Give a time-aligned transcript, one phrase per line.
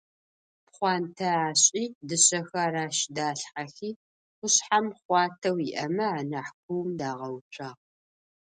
[0.65, 3.89] Пхъуантэ ашӏи, дышъэхэр ащ далъхьэхи,
[4.37, 7.79] къушъхьэм хъуатэу иӏэмэ анахь куум дагъэуцуагъ.